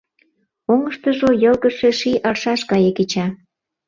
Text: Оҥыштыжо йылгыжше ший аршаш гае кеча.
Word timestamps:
Оҥыштыжо 0.71 1.29
йылгыжше 1.43 1.89
ший 1.99 2.17
аршаш 2.29 2.61
гае 2.71 2.91
кеча. 2.97 3.27